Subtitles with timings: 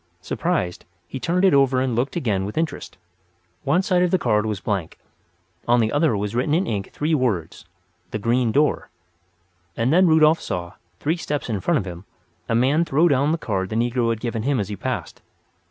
[0.23, 2.97] Surprised, he turned it over and looked again with interest.
[3.63, 4.97] One side of the card was blank;
[5.67, 7.65] on the other was written in ink three words,
[8.09, 8.89] "The Green Door."
[9.77, 12.05] And then Rudolf saw, three steps in front of him,
[12.49, 15.21] a man throw down the card the negro had given him as he passed.